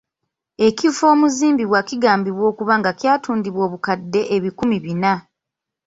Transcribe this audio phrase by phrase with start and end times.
[0.67, 5.13] Ekifo omuzimbibwa kigambibwa okuba nga kyatundiddwa obukadde ebikumi bina.